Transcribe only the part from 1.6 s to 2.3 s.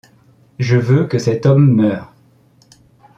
meure.